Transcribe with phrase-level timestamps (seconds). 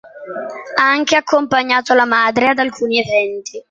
[0.77, 3.59] Ha anche accompagnato la madre ad alcuni eventi.